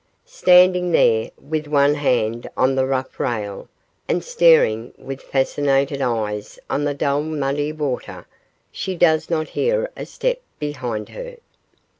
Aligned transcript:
Standing 0.25 0.93
there, 0.93 1.29
with 1.39 1.67
one 1.67 1.93
hand 1.93 2.49
on 2.57 2.73
the 2.73 2.87
rough 2.87 3.19
rail, 3.19 3.69
and 4.07 4.23
staring 4.23 4.93
with 4.97 5.21
fascinated 5.21 6.01
eyes 6.01 6.57
on 6.71 6.85
the 6.85 6.95
dull 6.95 7.21
muddy 7.21 7.71
water, 7.71 8.25
she 8.71 8.95
does 8.95 9.29
not 9.29 9.49
hear 9.49 9.91
a 9.95 10.07
step 10.07 10.41
behind 10.57 11.09
her. 11.09 11.37